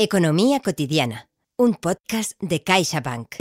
Economía 0.00 0.60
cotidiana, 0.60 1.28
un 1.56 1.74
podcast 1.74 2.34
de 2.40 2.62
CaixaBank. 2.62 3.34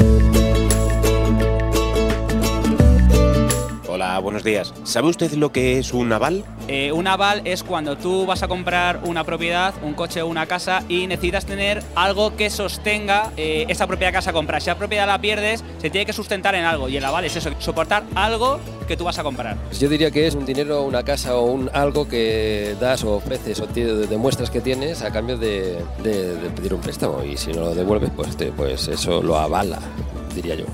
Hola, 3.97 4.19
buenos 4.19 4.43
días. 4.43 4.75
¿Sabe 4.83 5.07
usted 5.07 5.31
lo 5.31 5.51
que 5.51 5.79
es 5.79 5.91
un 5.91 6.13
aval? 6.13 6.45
Eh, 6.67 6.91
un 6.91 7.07
aval 7.07 7.41
es 7.45 7.63
cuando 7.63 7.97
tú 7.97 8.27
vas 8.27 8.43
a 8.43 8.47
comprar 8.47 8.99
una 9.03 9.23
propiedad, 9.23 9.73
un 9.81 9.95
coche 9.95 10.21
o 10.21 10.27
una 10.27 10.45
casa 10.45 10.83
y 10.87 11.07
necesitas 11.07 11.47
tener 11.47 11.81
algo 11.95 12.35
que 12.35 12.51
sostenga 12.51 13.31
eh, 13.37 13.65
esa 13.69 13.87
propia 13.87 14.11
casa 14.11 14.33
comprar. 14.33 14.61
Si 14.61 14.67
la 14.67 14.77
propiedad 14.77 15.07
la 15.07 15.19
pierdes, 15.19 15.63
se 15.81 15.89
tiene 15.89 16.05
que 16.05 16.13
sustentar 16.13 16.53
en 16.53 16.65
algo 16.65 16.89
y 16.89 16.97
el 16.97 17.05
aval 17.05 17.25
es 17.25 17.37
eso, 17.37 17.49
soportar 17.57 18.03
algo 18.13 18.59
que 18.87 18.95
tú 18.95 19.03
vas 19.03 19.17
a 19.17 19.23
comprar. 19.23 19.57
Pues 19.65 19.79
yo 19.79 19.89
diría 19.89 20.11
que 20.11 20.27
es 20.27 20.35
un 20.35 20.45
dinero, 20.45 20.83
una 20.83 21.01
casa 21.01 21.35
o 21.35 21.45
un 21.45 21.67
algo 21.73 22.07
que 22.07 22.75
das 22.79 23.03
o 23.03 23.15
ofreces 23.15 23.59
o 23.61 23.65
demuestras 23.65 24.51
que 24.51 24.61
tienes 24.61 25.01
a 25.01 25.09
cambio 25.09 25.39
de, 25.39 25.83
de, 26.03 26.51
pedir 26.55 26.75
un 26.75 26.81
préstamo 26.81 27.23
y 27.23 27.35
si 27.35 27.51
no 27.51 27.61
lo 27.61 27.73
devuelves, 27.73 28.11
pues, 28.15 28.37
pues 28.55 28.89
eso 28.89 29.23
lo 29.23 29.39
avala, 29.39 29.79
diría 30.35 30.53
yo. 30.53 30.65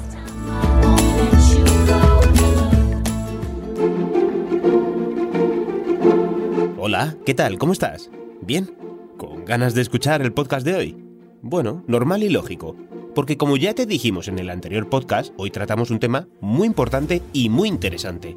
Hola, 6.95 7.17
¿qué 7.25 7.33
tal? 7.33 7.57
¿Cómo 7.57 7.73
estás? 7.73 8.11
¿Bien? 8.39 8.77
¿Con 9.17 9.45
ganas 9.45 9.73
de 9.73 9.81
escuchar 9.81 10.21
el 10.21 10.31
podcast 10.31 10.63
de 10.63 10.75
hoy? 10.75 10.95
Bueno, 11.41 11.83
normal 11.87 12.21
y 12.21 12.29
lógico, 12.29 12.75
porque 13.15 13.35
como 13.35 13.57
ya 13.57 13.73
te 13.73 13.87
dijimos 13.87 14.27
en 14.27 14.37
el 14.37 14.51
anterior 14.51 14.87
podcast, 14.89 15.33
hoy 15.37 15.49
tratamos 15.49 15.89
un 15.89 15.97
tema 15.97 16.27
muy 16.39 16.67
importante 16.67 17.23
y 17.33 17.49
muy 17.49 17.67
interesante. 17.67 18.35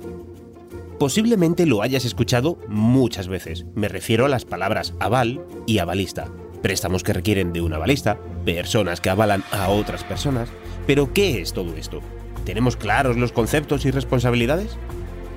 Posiblemente 0.98 1.66
lo 1.66 1.82
hayas 1.82 2.06
escuchado 2.06 2.56
muchas 2.66 3.28
veces, 3.28 3.66
me 3.74 3.88
refiero 3.88 4.24
a 4.24 4.30
las 4.30 4.46
palabras 4.46 4.94
aval 5.00 5.44
y 5.66 5.76
avalista, 5.76 6.32
préstamos 6.62 7.02
que 7.02 7.12
requieren 7.12 7.52
de 7.52 7.60
un 7.60 7.74
avalista, 7.74 8.18
personas 8.46 9.02
que 9.02 9.10
avalan 9.10 9.44
a 9.52 9.68
otras 9.68 10.02
personas, 10.02 10.48
pero 10.86 11.12
¿qué 11.12 11.42
es 11.42 11.52
todo 11.52 11.76
esto? 11.76 12.00
¿Tenemos 12.46 12.78
claros 12.78 13.18
los 13.18 13.32
conceptos 13.32 13.84
y 13.84 13.90
responsabilidades? 13.90 14.78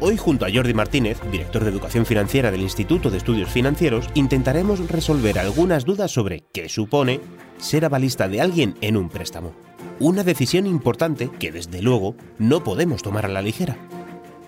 Hoy 0.01 0.15
junto 0.15 0.45
a 0.45 0.49
Jordi 0.51 0.73
Martínez, 0.73 1.19
director 1.29 1.61
de 1.61 1.71
Educación 1.71 2.05
Financiera 2.05 2.51
del 2.51 2.61
Instituto 2.61 3.09
de 3.09 3.17
Estudios 3.17 3.49
Financieros, 3.49 4.07
intentaremos 4.13 4.87
resolver 4.89 5.37
algunas 5.37 5.83
dudas 5.83 6.09
sobre 6.11 6.45
qué 6.53 6.69
supone 6.69 7.19
ser 7.57 7.83
avalista 7.83 8.29
de 8.29 8.39
alguien 8.39 8.75
en 8.79 8.95
un 8.95 9.09
préstamo. 9.09 9.51
Una 9.99 10.23
decisión 10.23 10.67
importante 10.67 11.29
que 11.37 11.51
desde 11.51 11.81
luego 11.81 12.15
no 12.37 12.63
podemos 12.63 13.01
tomar 13.01 13.25
a 13.25 13.29
la 13.29 13.41
ligera. 13.41 13.75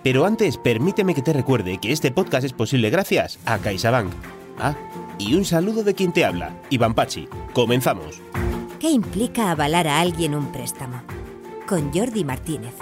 Pero 0.02 0.24
antes 0.24 0.56
permíteme 0.56 1.14
que 1.14 1.20
te 1.20 1.34
recuerde 1.34 1.76
que 1.76 1.92
este 1.92 2.10
podcast 2.10 2.46
es 2.46 2.54
posible 2.54 2.88
gracias 2.88 3.38
a 3.44 3.58
CaixaBank. 3.58 4.10
Ah, 4.58 4.74
y 5.18 5.34
un 5.34 5.44
saludo 5.44 5.84
de 5.84 5.94
quien 5.94 6.14
te 6.14 6.24
habla, 6.24 6.56
Iván 6.70 6.94
Pachi. 6.94 7.28
Comenzamos. 7.52 8.22
¿Qué 8.80 8.88
implica 8.88 9.50
avalar 9.50 9.86
a 9.86 10.00
alguien 10.00 10.34
un 10.34 10.50
préstamo? 10.50 11.02
Con 11.68 11.92
Jordi 11.92 12.24
Martínez. 12.24 12.72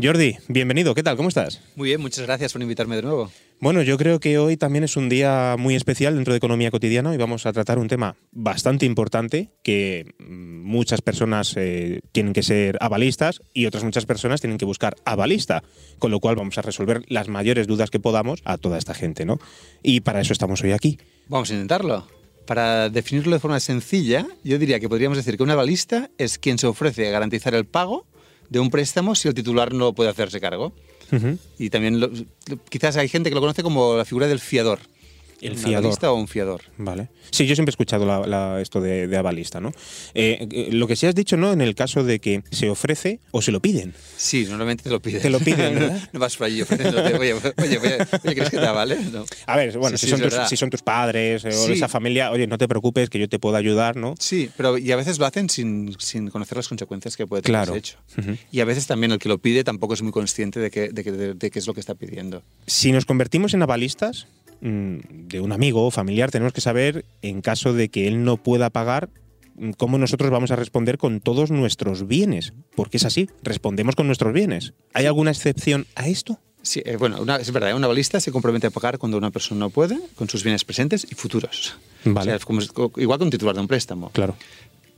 Jordi, 0.00 0.36
bienvenido, 0.46 0.94
¿qué 0.94 1.02
tal? 1.02 1.16
¿Cómo 1.16 1.28
estás? 1.28 1.60
Muy 1.74 1.88
bien, 1.88 2.00
muchas 2.00 2.24
gracias 2.24 2.52
por 2.52 2.62
invitarme 2.62 2.94
de 2.94 3.02
nuevo. 3.02 3.32
Bueno, 3.58 3.82
yo 3.82 3.98
creo 3.98 4.20
que 4.20 4.38
hoy 4.38 4.56
también 4.56 4.84
es 4.84 4.96
un 4.96 5.08
día 5.08 5.56
muy 5.58 5.74
especial 5.74 6.14
dentro 6.14 6.32
de 6.32 6.36
Economía 6.36 6.70
Cotidiana 6.70 7.12
y 7.12 7.16
vamos 7.16 7.46
a 7.46 7.52
tratar 7.52 7.80
un 7.80 7.88
tema 7.88 8.14
bastante 8.30 8.86
importante 8.86 9.50
que 9.64 10.14
mm, 10.20 10.62
muchas 10.62 11.02
personas 11.02 11.52
eh, 11.56 11.98
tienen 12.12 12.32
que 12.32 12.44
ser 12.44 12.78
avalistas 12.80 13.40
y 13.52 13.66
otras 13.66 13.82
muchas 13.82 14.06
personas 14.06 14.40
tienen 14.40 14.56
que 14.56 14.64
buscar 14.64 14.94
avalista, 15.04 15.64
con 15.98 16.12
lo 16.12 16.20
cual 16.20 16.36
vamos 16.36 16.56
a 16.58 16.62
resolver 16.62 17.02
las 17.08 17.26
mayores 17.26 17.66
dudas 17.66 17.90
que 17.90 17.98
podamos 17.98 18.40
a 18.44 18.56
toda 18.56 18.78
esta 18.78 18.94
gente, 18.94 19.24
¿no? 19.24 19.40
Y 19.82 20.02
para 20.02 20.20
eso 20.20 20.32
estamos 20.32 20.62
hoy 20.62 20.70
aquí. 20.70 21.00
Vamos 21.26 21.50
a 21.50 21.54
intentarlo. 21.54 22.06
Para 22.46 22.88
definirlo 22.88 23.34
de 23.34 23.40
forma 23.40 23.58
sencilla, 23.58 24.28
yo 24.44 24.60
diría 24.60 24.78
que 24.78 24.88
podríamos 24.88 25.18
decir 25.18 25.36
que 25.36 25.42
un 25.42 25.50
avalista 25.50 26.08
es 26.18 26.38
quien 26.38 26.56
se 26.56 26.68
ofrece 26.68 27.08
a 27.08 27.10
garantizar 27.10 27.56
el 27.56 27.66
pago 27.66 28.06
de 28.48 28.60
un 28.60 28.70
préstamo 28.70 29.14
si 29.14 29.28
el 29.28 29.34
titular 29.34 29.72
no 29.72 29.92
puede 29.92 30.10
hacerse 30.10 30.40
cargo. 30.40 30.72
Y 31.58 31.70
también 31.70 32.28
quizás 32.68 32.96
hay 32.96 33.08
gente 33.08 33.30
que 33.30 33.34
lo 33.34 33.40
conoce 33.40 33.62
como 33.62 33.96
la 33.96 34.04
figura 34.04 34.26
del 34.26 34.40
fiador. 34.40 34.78
El 35.40 35.56
fiador. 35.56 35.96
o 36.02 36.14
un 36.14 36.28
fiador. 36.28 36.62
Vale. 36.76 37.08
Sí, 37.30 37.46
yo 37.46 37.54
siempre 37.54 37.70
he 37.70 37.74
escuchado 37.74 38.58
esto 38.58 38.80
de, 38.80 39.16
avalista, 39.16 39.60
¿no? 39.60 39.72
Eh, 40.14 40.46
eh, 40.50 40.68
lo 40.72 40.86
que 40.86 40.96
sí 40.96 41.06
has 41.06 41.14
dicho, 41.14 41.36
¿no? 41.36 41.52
En 41.52 41.60
el 41.60 41.74
caso 41.74 42.04
de 42.04 42.18
que 42.18 42.42
se 42.50 42.68
ofrece 42.70 43.20
o 43.30 43.42
se 43.42 43.52
lo 43.52 43.60
piden. 43.60 43.94
Sí, 44.16 44.46
normalmente 44.48 44.84
te 44.84 44.90
lo 44.90 45.00
piden. 45.00 45.22
Te 45.22 45.30
lo 45.30 45.40
piden, 45.40 45.74
¿verdad? 45.74 46.08
no, 46.12 46.20
vas 46.20 46.36
por 46.36 46.46
allí 46.46 46.62
ofreciéndote, 46.62 47.14
oye, 47.16 47.34
oye, 47.34 47.78
oye, 47.78 47.98
¿crees 48.22 48.50
que 48.50 48.58
te 48.58 48.66
avale? 48.66 48.96
No. 49.12 49.24
A 49.46 49.56
ver, 49.56 49.78
bueno, 49.78 49.96
si, 49.96 50.08
son 50.08 50.20
tus, 50.20 50.34
si, 50.48 50.56
son 50.56 50.70
tus, 50.70 50.82
padres 50.82 51.44
o 51.44 51.48
esa 51.48 51.88
familia, 51.88 52.30
oye, 52.30 52.46
no 52.46 52.58
te 52.58 52.68
preocupes, 52.68 53.10
que 53.10 53.18
yo 53.18 53.28
te 53.28 53.38
puedo 53.38 53.56
ayudar, 53.56 53.96
¿no? 53.96 54.14
Sí, 54.18 54.50
pero 54.56 54.78
y 54.78 54.90
a 54.92 54.96
veces 54.96 55.18
lo 55.18 55.26
hacen 55.26 55.50
sin, 55.50 55.94
sin 55.98 56.30
conocer 56.30 56.56
las 56.56 56.68
consecuencias 56.68 57.16
que 57.16 57.26
puede 57.26 57.42
tener 57.42 57.62
ese 57.62 57.76
hecho. 57.76 57.98
Y 58.50 58.60
a 58.60 58.64
veces 58.64 58.86
también 58.86 59.12
el 59.12 59.18
que 59.18 59.28
lo 59.28 59.38
pide 59.38 59.64
tampoco 59.64 59.94
es 59.94 60.02
muy 60.02 60.12
consciente 60.12 60.60
de 60.60 60.70
qué 60.70 60.88
de, 60.88 61.34
de 61.34 61.50
qué 61.50 61.58
es 61.58 61.66
lo 61.66 61.74
que 61.74 61.80
está 61.80 61.94
pidiendo. 61.94 62.42
Si 62.66 62.92
nos 62.92 63.04
convertimos 63.04 63.54
en 63.54 63.62
avalistas, 63.62 64.26
de 64.60 65.40
un 65.40 65.52
amigo 65.52 65.86
o 65.86 65.90
familiar, 65.90 66.30
tenemos 66.30 66.52
que 66.52 66.60
saber, 66.60 67.04
en 67.22 67.40
caso 67.42 67.72
de 67.72 67.88
que 67.88 68.08
él 68.08 68.24
no 68.24 68.36
pueda 68.36 68.70
pagar, 68.70 69.10
mm, 69.56 69.72
cómo 69.72 69.98
nosotros 69.98 70.30
vamos 70.30 70.50
a 70.50 70.56
responder 70.56 70.98
con 70.98 71.20
todos 71.20 71.50
nuestros 71.50 72.06
bienes. 72.06 72.52
Porque 72.74 72.96
es 72.96 73.04
así, 73.04 73.28
respondemos 73.42 73.94
con 73.94 74.06
nuestros 74.06 74.32
bienes. 74.32 74.74
¿Hay 74.94 75.06
alguna 75.06 75.30
excepción 75.30 75.86
a 75.94 76.08
esto? 76.08 76.38
Sí, 76.62 76.82
eh, 76.84 76.96
bueno, 76.96 77.24
es 77.36 77.52
verdad, 77.52 77.74
una 77.76 77.86
balista 77.86 78.20
se 78.20 78.32
compromete 78.32 78.66
a 78.66 78.70
pagar 78.70 78.98
cuando 78.98 79.16
una 79.16 79.30
persona 79.30 79.60
no 79.60 79.70
puede, 79.70 79.98
con 80.16 80.28
sus 80.28 80.42
bienes 80.42 80.64
presentes 80.64 81.06
y 81.10 81.14
futuros. 81.14 81.76
Vale. 82.04 82.36
igual 82.96 83.18
que 83.18 83.24
un 83.24 83.30
titular 83.30 83.54
de 83.54 83.60
un 83.60 83.68
préstamo. 83.68 84.10
Claro. 84.10 84.36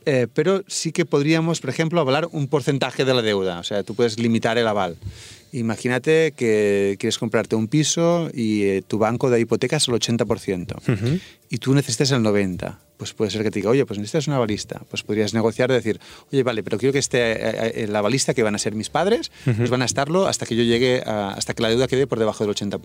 Eh, 0.06 0.26
pero 0.32 0.64
sí 0.66 0.92
que 0.92 1.04
podríamos, 1.04 1.60
por 1.60 1.70
ejemplo, 1.70 2.00
avalar 2.00 2.28
un 2.32 2.48
porcentaje 2.48 3.04
de 3.04 3.14
la 3.14 3.22
deuda. 3.22 3.58
O 3.58 3.64
sea, 3.64 3.82
tú 3.82 3.94
puedes 3.94 4.18
limitar 4.18 4.58
el 4.58 4.66
aval. 4.66 4.96
Imagínate 5.52 6.32
que 6.32 6.96
quieres 7.00 7.18
comprarte 7.18 7.56
un 7.56 7.66
piso 7.66 8.30
y 8.32 8.62
eh, 8.62 8.82
tu 8.86 8.98
banco 8.98 9.30
de 9.30 9.40
hipoteca 9.40 9.76
es 9.76 9.88
el 9.88 9.94
80% 9.94 11.20
y 11.48 11.58
tú 11.58 11.74
necesitas 11.74 12.12
el 12.12 12.22
90%. 12.22 12.76
Pues 12.96 13.14
puede 13.14 13.30
ser 13.30 13.42
que 13.42 13.50
te 13.50 13.60
diga, 13.60 13.70
oye, 13.70 13.86
pues 13.86 13.98
necesitas 13.98 14.28
una 14.28 14.38
balista. 14.38 14.82
Pues 14.90 15.02
podrías 15.02 15.32
negociar 15.32 15.70
y 15.70 15.74
decir, 15.74 15.98
oye, 16.30 16.42
vale, 16.42 16.62
pero 16.62 16.76
quiero 16.76 16.92
que 16.92 16.98
esté 16.98 17.82
eh, 17.82 17.86
la 17.88 18.02
balista, 18.02 18.34
que 18.34 18.42
van 18.42 18.54
a 18.54 18.58
ser 18.58 18.74
mis 18.74 18.90
padres, 18.90 19.32
pues 19.44 19.70
van 19.70 19.80
a 19.80 19.86
estarlo 19.86 20.26
hasta 20.26 20.44
que 20.44 20.54
yo 20.54 20.62
llegue, 20.64 21.02
hasta 21.06 21.54
que 21.54 21.62
la 21.62 21.70
deuda 21.70 21.88
quede 21.88 22.06
por 22.06 22.18
debajo 22.18 22.44
del 22.44 22.54
80%. 22.54 22.78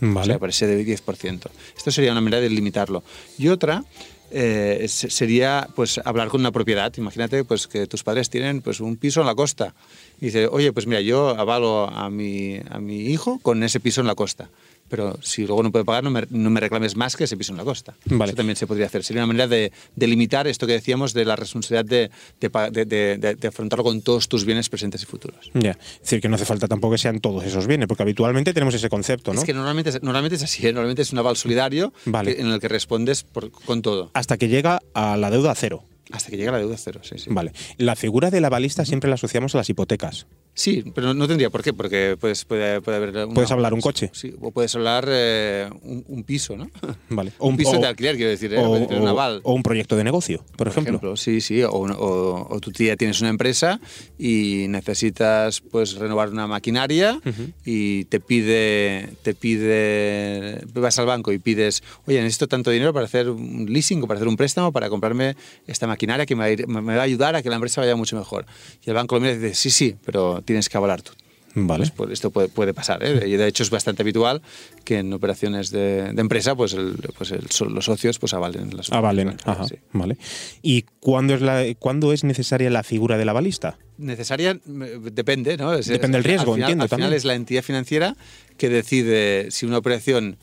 Vale. 0.00 0.20
O 0.20 0.24
sea, 0.24 0.38
por 0.38 0.50
ese 0.50 0.68
de 0.68 0.86
10%. 0.86 1.50
Esto 1.76 1.90
sería 1.90 2.12
una 2.12 2.20
manera 2.20 2.40
de 2.40 2.50
limitarlo. 2.50 3.02
Y 3.36 3.48
otra 3.48 3.84
eh, 4.30 4.86
sería 4.88 5.68
pues 5.74 6.00
hablar 6.04 6.28
con 6.28 6.40
una 6.40 6.52
propiedad. 6.52 6.92
Imagínate 6.96 7.44
pues 7.44 7.66
que 7.66 7.86
tus 7.86 8.02
padres 8.02 8.30
tienen 8.30 8.62
pues 8.62 8.80
un 8.80 8.96
piso 8.96 9.20
en 9.20 9.26
la 9.26 9.34
costa. 9.34 9.74
Y 10.20 10.26
dice, 10.26 10.46
oye, 10.48 10.72
pues 10.72 10.86
mira, 10.86 11.00
yo 11.00 11.30
avalo 11.30 11.88
a 11.88 12.10
mi, 12.10 12.60
a 12.70 12.78
mi 12.78 13.06
hijo 13.06 13.38
con 13.40 13.62
ese 13.62 13.80
piso 13.80 14.00
en 14.00 14.06
la 14.06 14.14
costa 14.14 14.48
pero 14.88 15.18
si 15.22 15.46
luego 15.46 15.62
no 15.62 15.70
puede 15.70 15.84
pagar, 15.84 16.04
no 16.04 16.10
me, 16.10 16.60
reclames 16.60 16.96
más 16.96 17.16
que 17.16 17.24
ese 17.24 17.36
piso 17.36 17.52
en 17.52 17.58
la 17.58 17.64
costa. 17.64 17.94
Eso 18.04 18.34
también 18.34 18.56
se 18.56 18.66
podría 18.66 18.86
hacer. 18.86 19.04
Sería 19.04 19.22
una 19.22 19.28
manera 19.28 19.46
de, 19.46 19.72
limitar 19.96 20.46
esto 20.46 20.66
que 20.66 20.72
decíamos 20.72 21.12
de 21.14 21.24
la 21.24 21.36
responsabilidad 21.36 22.10
de, 22.40 23.48
afrontarlo 23.48 23.84
con 23.84 24.02
todos 24.02 24.28
tus 24.28 24.44
bienes 24.44 24.68
presentes 24.68 25.02
y 25.02 25.06
futuros. 25.06 25.50
Ya, 25.54 25.72
es 25.72 26.00
decir, 26.00 26.20
que 26.20 26.28
no 26.28 26.36
hace 26.36 26.44
falta 26.44 26.68
tampoco 26.68 26.92
que 26.92 26.98
sean 26.98 27.20
todos 27.20 27.44
esos 27.44 27.66
bienes, 27.66 27.88
porque 27.88 28.02
habitualmente 28.02 28.52
tenemos 28.52 28.74
ese 28.74 28.88
concepto, 28.88 29.32
¿no? 29.32 29.40
Es 29.40 29.46
que 29.46 29.54
normalmente, 29.54 29.92
normalmente 30.02 30.36
es 30.36 30.42
así, 30.42 30.66
¿eh? 30.66 30.72
normalmente 30.72 31.02
es 31.02 31.12
un 31.12 31.18
aval 31.18 31.36
solidario 31.36 31.92
en 32.06 32.46
el 32.46 32.60
que 32.60 32.68
respondes 32.68 33.26
con 33.64 33.82
todo. 33.82 34.10
Hasta 34.14 34.36
que 34.36 34.48
llega 34.48 34.80
a 34.94 35.16
la 35.16 35.30
deuda 35.30 35.52
a 35.52 35.54
cero. 35.54 35.84
Hasta 36.10 36.30
que 36.30 36.36
llega 36.36 36.52
la 36.52 36.58
deuda 36.58 36.74
a 36.74 36.78
cero, 36.78 37.00
sí, 37.02 37.18
sí. 37.18 37.28
Vale. 37.30 37.52
La 37.76 37.96
figura 37.96 38.30
del 38.30 38.44
avalista 38.44 38.84
siempre 38.84 39.10
la 39.10 39.14
asociamos 39.14 39.54
a 39.54 39.58
las 39.58 39.68
hipotecas. 39.68 40.26
Sí, 40.58 40.82
pero 40.92 41.14
no 41.14 41.28
tendría 41.28 41.50
por 41.50 41.62
qué, 41.62 41.72
porque 41.72 42.16
puedes, 42.20 42.44
puede, 42.44 42.80
puede 42.80 42.96
haber... 42.96 43.28
puedes 43.28 43.52
hablar 43.52 43.72
un 43.72 43.80
coche. 43.80 44.10
Sí, 44.12 44.34
o 44.40 44.50
puedes 44.50 44.74
hablar 44.74 45.06
eh, 45.08 45.70
un, 45.82 46.24
piso, 46.24 46.56
¿no? 46.56 46.68
Vale. 47.10 47.30
O 47.38 47.46
un, 47.46 47.56
piso 47.56 47.78
de 47.78 47.86
alquiler, 47.86 48.16
quiero 48.16 48.32
decir, 48.32 48.52
¿eh? 48.52 48.58
o, 48.58 48.70
un 48.70 49.06
aval. 49.06 49.40
O 49.44 49.52
un 49.52 49.62
proyecto 49.62 49.94
de 49.94 50.02
negocio, 50.02 50.44
por, 50.56 50.66
ejemplo. 50.66 51.16
Sí, 51.16 51.40
sí, 51.40 51.62
o, 51.62 51.70
o, 51.70 52.58
tu 52.58 52.72
tía 52.72 52.96
tienes 52.96 53.20
una 53.20 53.30
empresa 53.30 53.80
y 54.18 54.66
necesitas 54.68 55.60
pues 55.60 55.94
renovar 55.94 56.30
una 56.30 56.48
maquinaria 56.48 57.20
y 57.64 58.06
te 58.06 58.18
pide, 58.18 59.10
te 59.22 59.34
pide, 59.34 60.60
vas 60.74 60.98
al 60.98 61.06
banco 61.06 61.32
y 61.32 61.38
pides, 61.38 61.84
oye, 62.08 62.20
necesito 62.20 62.48
tanto 62.48 62.72
dinero 62.72 62.92
para 62.92 63.06
hacer 63.06 63.30
un 63.30 63.66
leasing 63.68 64.02
o 64.02 64.08
para 64.08 64.18
hacer 64.18 64.26
un 64.26 64.36
préstamo 64.36 64.72
para 64.72 64.90
comprarme 64.90 65.36
esta 65.68 65.86
maquinaria 65.86 66.26
que 66.26 66.34
me 66.34 66.56
va 66.56 66.94
a, 66.94 67.02
ayudar 67.02 67.36
a 67.36 67.42
que 67.44 67.48
la 67.48 67.54
empresa 67.54 67.80
vaya 67.80 67.94
mucho 67.94 68.16
mejor. 68.16 68.44
Y 68.84 68.90
el 68.90 68.96
banco 68.96 69.14
lo 69.14 69.20
mira 69.20 69.34
y 69.34 69.38
dice, 69.38 69.54
sí, 69.54 69.70
sí, 69.70 69.96
pero 70.04 70.42
tienes 70.48 70.68
que 70.68 70.76
avalar 70.76 71.02
tú. 71.02 71.12
Vale. 71.54 71.90
Pues, 71.96 72.10
esto 72.12 72.30
puede, 72.30 72.48
puede 72.48 72.72
pasar. 72.74 73.02
¿eh? 73.02 73.26
Y 73.26 73.32
de 73.36 73.46
hecho 73.48 73.62
es 73.64 73.70
bastante 73.70 74.02
habitual 74.02 74.42
que 74.84 74.98
en 74.98 75.12
operaciones 75.12 75.70
de, 75.70 76.12
de 76.12 76.20
empresa 76.20 76.54
pues, 76.54 76.72
el, 76.74 76.96
pues 77.16 77.30
el, 77.32 77.44
los 77.74 77.84
socios 77.86 78.18
pues 78.18 78.32
avalen 78.34 78.76
las 78.76 78.92
Avalen, 78.92 79.36
ajá, 79.44 79.66
vale. 79.92 80.16
¿Y 80.62 80.82
cuándo 81.00 81.34
es, 81.34 81.40
la, 81.40 81.64
cuándo 81.78 82.12
es 82.12 82.22
necesaria 82.22 82.70
la 82.70 82.82
figura 82.84 83.16
de 83.18 83.24
la 83.24 83.32
balista? 83.32 83.76
Necesaria 83.96 84.58
depende, 84.64 85.56
¿no? 85.56 85.72
depende 85.76 86.18
del 86.18 86.24
riesgo, 86.24 86.54
al 86.54 86.60
entiendo. 86.60 86.84
Al 86.84 86.90
final 86.90 87.12
es 87.12 87.24
la 87.24 87.34
entidad 87.34 87.62
financiera 87.62 88.14
que 88.56 88.68
decide 88.68 89.50
si 89.50 89.66
una 89.66 89.78
operación 89.78 90.36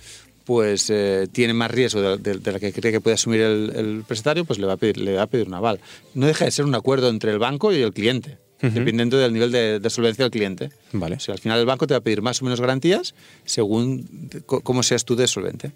pues 0.43 0.89
eh, 0.89 1.27
tiene 1.31 1.53
más 1.53 1.71
riesgo 1.71 2.01
de, 2.01 2.17
de- 2.17 2.39
de 2.39 2.51
la 2.51 2.59
que 2.59 2.73
cree 2.73 2.91
que 2.91 2.99
puede 3.01 3.13
asumir 3.15 3.41
el, 3.41 3.71
el 3.75 4.03
prestatario, 4.07 4.43
pues 4.45 4.59
le 4.59 4.67
va, 4.67 4.73
a 4.73 4.77
pedir, 4.77 4.97
le 4.97 5.13
va 5.15 5.23
a 5.23 5.27
pedir 5.27 5.47
un 5.47 5.53
aval. 5.55 5.79
No 6.13 6.27
deja 6.27 6.45
de 6.45 6.51
ser 6.51 6.65
un 6.65 6.75
acuerdo 6.75 7.09
entre 7.09 7.31
el 7.31 7.39
banco 7.39 7.71
y 7.73 7.81
el 7.81 7.93
cliente, 7.93 8.37
dependiendo 8.61 9.17
del 9.17 9.33
nivel 9.33 9.51
de, 9.51 9.79
de 9.79 9.89
solvencia 9.89 10.23
del 10.23 10.31
cliente. 10.31 10.69
Vale. 10.91 11.17
O 11.17 11.19
sea, 11.19 11.33
al 11.33 11.39
final 11.39 11.59
el 11.59 11.65
banco 11.65 11.87
te 11.87 11.93
va 11.93 11.99
a 11.99 12.01
pedir 12.01 12.21
más 12.21 12.41
o 12.41 12.45
menos 12.45 12.61
garantías 12.61 13.15
según 13.45 14.29
cómo 14.45 14.83
seas 14.83 15.05
tú 15.05 15.15
de 15.15 15.27
solvente. 15.27 15.71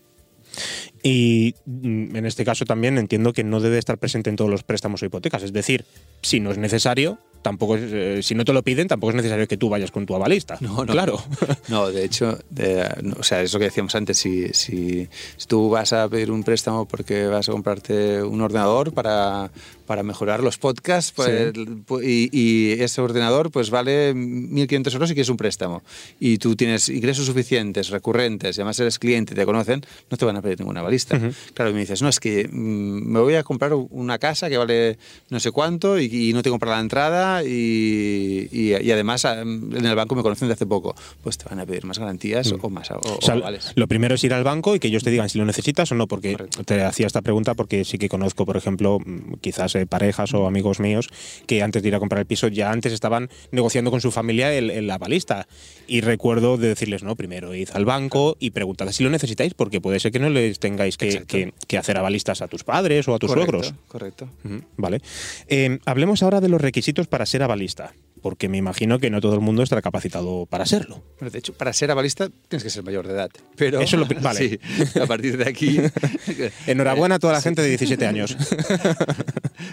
Y 1.04 1.56
mm, 1.66 2.16
en 2.16 2.26
este 2.26 2.44
caso 2.46 2.66
también 2.66 2.98
entiendo 2.98 3.34
que 3.34 3.44
no 3.44 3.60
debe 3.60 3.78
estar 3.78 3.98
presente 3.98 4.30
en 4.30 4.36
todos 4.36 4.50
los 4.50 4.64
préstamos 4.64 5.02
o 5.02 5.06
hipotecas. 5.06 5.44
Es 5.44 5.54
decir, 5.54 5.86
si 6.22 6.40
no 6.40 6.52
es 6.52 6.58
necesario, 6.58 7.20
tampoco 7.42 7.76
es, 7.78 7.84
eh, 7.92 8.20
si 8.24 8.36
no 8.36 8.44
te 8.46 8.54
lo 8.54 8.64
piden, 8.64 8.88
tampoco 8.88 9.12
es 9.12 9.16
necesario 9.16 9.48
que 9.48 9.58
tú 9.58 9.70
vayas 9.70 9.92
con 9.92 10.06
tu 10.06 10.16
avalista. 10.16 10.58
No, 10.62 10.86
no. 10.86 10.92
Claro. 10.94 11.22
No, 11.70 11.92
de 11.92 12.04
hecho, 12.04 12.38
de- 12.50 12.90
no, 13.04 13.16
o 13.20 13.24
sea, 13.24 13.42
es 13.42 13.54
lo 13.54 13.60
que 13.60 13.66
decíamos 13.66 13.94
antes, 13.96 14.18
si, 14.18 14.48
si, 14.54 15.08
si 15.38 15.48
tú 15.48 15.70
vas 15.70 15.94
a 15.94 16.08
pedir 16.10 16.32
un 16.32 16.44
préstamo 16.44 16.88
porque 16.88 17.28
vas 17.28 17.48
a 17.48 17.52
comprarte 17.52 18.24
un 18.24 18.42
ordenador 18.42 18.92
para, 18.94 19.52
para 19.86 20.02
mejorar 20.04 20.42
los 20.42 20.58
podcasts 20.58 21.12
pues, 21.16 21.54
pu- 21.54 22.04
y, 22.04 22.30
y 22.32 22.72
ese 22.82 23.02
ordenador 23.02 23.52
pues 23.52 23.70
vale 23.70 24.14
1.500 24.16 24.94
euros 24.94 25.12
y 25.12 25.14
quieres 25.14 25.30
un 25.30 25.38
préstamo 25.38 25.84
y 26.20 26.38
tú 26.40 26.56
tienes 26.56 26.90
ingresos 26.90 27.26
suficientes, 27.26 27.90
recurrentes, 27.90 28.58
y 28.58 28.62
además 28.62 28.80
eres 28.80 28.98
cliente 29.00 29.34
y 29.34 29.38
te 29.38 29.46
conocen, 29.46 29.82
no 30.10 30.18
te 30.18 30.26
van 30.26 30.38
a 30.38 30.42
pedir 30.42 30.60
ninguna 30.60 30.82
balista. 30.82 31.20
Claro, 31.54 31.70
y 31.72 31.74
me 31.74 31.82
dices, 31.82 32.02
no, 32.02 32.10
es 32.10 32.20
que 32.20 32.48
mm, 32.48 33.12
me 33.12 33.20
voy 33.20 33.36
a 33.36 33.44
comprar 33.44 33.74
una 33.74 34.18
casa 34.18 34.50
que 34.50 34.58
vale 34.58 34.98
no 35.30 35.40
sé 35.40 35.52
cuánto 35.52 36.00
y, 36.00 36.06
y 36.30 36.34
no 36.34 36.42
tengo 36.42 36.58
para 36.58 36.74
la 36.74 36.80
entrada 36.82 37.29
y, 37.46 38.48
y- 38.52 38.76
y 38.82 38.92
además 38.92 39.26
ah, 39.26 39.42
en 39.42 39.86
el 39.86 39.96
banco 39.96 40.16
me 40.16 40.22
conocen 40.24 40.48
de 40.48 40.54
hace 40.56 40.66
poco. 40.66 40.96
Pues 41.24 41.38
te 41.38 41.46
van 41.50 41.60
a 41.60 41.66
pedir 41.66 41.86
más 41.86 42.00
garantías 42.00 42.52
o 42.62 42.70
más 42.70 42.90
o, 42.92 43.20
sea, 43.22 43.36
avales. 43.36 43.72
lo 43.76 43.88
primero 43.88 44.16
es 44.16 44.24
ir 44.24 44.34
al 44.34 44.44
banco 44.44 44.76
y 44.76 44.80
que 44.80 44.88
ellos 44.88 45.04
te 45.04 45.12
digan 45.12 45.30
si 45.30 45.38
lo 45.38 45.46
necesitas 45.46 45.92
o 45.92 45.96
no, 45.96 46.08
porque 46.08 46.34
Correcto. 46.34 46.64
te 46.64 46.84
hacía 46.84 47.08
esta 47.08 47.22
pregunta 47.22 47.54
porque 47.56 47.84
sí 47.86 47.98
que 47.98 48.10
conozco, 48.10 48.46
por 48.46 48.58
ejemplo, 48.58 49.00
mm, 49.04 49.36
quizás 49.42 49.76
eh, 49.76 49.86
parejas 49.86 50.34
o 50.34 50.46
amigos 50.48 50.80
míos 50.80 51.08
que 51.48 51.62
antes 51.64 51.82
de 51.82 51.88
ir 51.90 51.96
a 51.96 52.00
comprar 52.00 52.20
el 52.20 52.26
piso 52.26 52.48
ya 52.48 52.72
antes 52.72 52.94
estaban 52.94 53.30
negociando 53.52 53.92
con 53.92 54.02
su 54.02 54.12
familia 54.12 54.54
el, 54.54 54.70
el 54.70 54.90
avalista. 54.92 55.48
Y 55.92 56.02
recuerdo 56.02 56.58
de 56.58 56.68
decirles, 56.68 57.02
no, 57.04 57.16
primero 57.16 57.56
id 57.56 57.70
al 57.74 57.84
banco 57.84 58.38
y 58.40 58.52
preguntad 58.52 58.92
si 58.92 59.04
lo 59.04 59.10
necesitáis, 59.10 59.56
porque 59.56 59.82
puede 59.82 60.00
ser 60.00 60.12
que 60.12 60.20
no 60.20 60.30
les 60.30 60.60
tengáis 60.60 60.98
que, 60.98 61.24
que- 61.26 61.54
que 61.68 61.78
hacer 61.80 61.98
avalistas 61.98 62.42
a 62.44 62.48
tus 62.48 62.64
padres 62.64 63.08
o 63.08 63.16
a 63.16 63.20
tus 63.20 63.30
Correcto, 63.32 63.64
suegros. 63.64 63.74
Correcto. 63.88 64.30
Vale. 64.78 65.02
Eh, 65.48 65.80
hablemos 65.86 66.22
ahora 66.22 66.42
de 66.42 66.50
los 66.50 66.62
requisitos 66.62 67.08
para 67.08 67.26
ser 67.26 67.42
avalista, 67.42 67.94
porque 68.22 68.50
me 68.50 68.58
imagino 68.58 69.00
que 69.00 69.10
no 69.10 69.22
todo 69.22 69.34
el 69.36 69.42
mundo 69.42 69.64
estará 69.64 69.82
capacitado 69.82 70.46
para 70.50 70.66
serlo. 70.66 71.04
De 71.20 71.38
hecho, 71.38 71.54
para 71.54 71.74
ser 71.74 71.92
avalista 71.92 72.30
tienes 72.48 72.64
que 72.64 72.70
ser 72.70 72.84
mayor 72.84 73.08
de 73.08 73.14
edad. 73.14 73.30
Pero, 73.56 73.80
Eso 73.82 73.96
es 74.02 74.10
lo 74.10 74.16
vale. 74.22 74.40
sí, 74.50 74.60
a 75.00 75.06
partir 75.06 75.38
de 75.38 75.50
aquí... 75.50 75.80
Enhorabuena 76.68 77.16
a 77.16 77.20
toda 77.20 77.34
la 77.34 77.42
gente 77.42 77.62
de 77.62 77.70
17 77.70 78.06
años. 78.06 78.36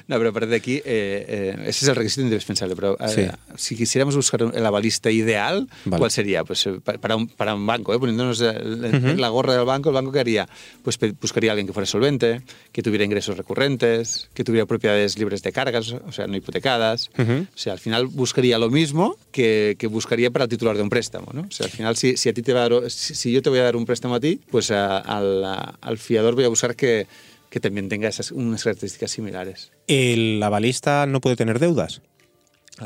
No, 0.08 0.16
pero 0.19 0.31
a 0.31 0.32
partir 0.32 0.50
de 0.50 0.56
aquí, 0.56 0.75
eh, 0.78 0.82
eh, 0.84 1.56
ese 1.66 1.84
es 1.84 1.88
el 1.88 1.94
requisito 1.96 2.22
indispensable. 2.22 2.75
Pero 2.76 2.96
eh, 3.00 3.08
Sí. 3.08 3.26
si 3.56 3.76
quisiéramos 3.76 4.14
buscar 4.16 4.43
el 4.43 4.66
avalista 4.66 5.10
ideal, 5.10 5.69
Vale. 5.84 5.98
¿cuál 5.98 6.10
sería? 6.10 6.44
Pues 6.44 6.66
eh, 6.66 6.81
pa- 6.82 6.94
para 6.98 7.14
un, 7.16 7.28
para 7.28 7.54
un 7.54 7.64
banco, 7.66 7.94
eh, 7.94 7.98
poniéndonos 7.98 8.40
la 8.40 9.28
gorra 9.28 9.54
del 9.56 9.64
banco, 9.64 9.88
¿el 9.90 9.94
banco 9.94 10.10
qué 10.12 10.20
haría? 10.20 10.48
Pues 10.82 10.98
buscaría 11.20 11.50
a 11.50 11.52
alguien 11.52 11.66
que 11.69 11.72
fuera 11.72 11.87
solvente, 11.87 12.43
que 12.72 12.82
tuviera 12.82 13.04
ingresos 13.04 13.37
recurrentes, 13.37 14.28
que 14.34 14.43
tuviera 14.44 14.66
propiedades 14.66 15.19
libres 15.19 15.43
de 15.43 15.52
cargas, 15.52 15.93
o 15.93 16.12
sea, 16.12 16.26
no 16.26 16.37
hipotecadas. 16.37 17.10
Ujú. 17.19 17.46
O 17.54 17.58
sea, 17.58 17.72
al 17.75 17.78
final 17.78 18.06
buscaría 18.36 18.58
lo 18.58 18.68
mismo 18.68 19.16
que, 19.32 19.76
que 19.78 19.86
buscaría 19.86 20.30
para 20.30 20.42
el 20.44 20.50
titular 20.50 20.76
de 20.76 20.82
un 20.82 20.90
préstamo, 20.90 21.28
¿no? 21.32 21.40
O 21.48 21.50
sea, 21.50 21.64
al 21.64 21.72
final, 21.72 21.96
si, 21.96 22.18
si 22.18 22.28
a 22.28 22.34
ti 22.34 22.42
te 22.42 22.52
va 22.52 22.64
a 22.64 22.68
dar, 22.68 22.90
si, 22.90 23.14
si 23.14 23.32
yo 23.32 23.40
te 23.40 23.48
voy 23.48 23.60
a 23.60 23.62
dar 23.62 23.76
un 23.76 23.86
préstamo 23.86 24.14
a 24.14 24.20
ti, 24.20 24.38
pues 24.50 24.70
a- 24.70 24.98
al 24.98 25.96
fiador 25.98 26.34
voy 26.34 26.44
a 26.44 26.48
buscar 26.48 26.76
que, 26.76 27.06
que 27.48 27.60
también 27.60 27.88
tenga 27.88 28.08
esas, 28.10 28.32
unas 28.32 28.62
características 28.62 29.10
similares. 29.10 29.72
¿El 29.86 30.42
avalista 30.42 31.06
no 31.06 31.22
puede 31.22 31.36
tener 31.36 31.58
deudas 31.58 32.02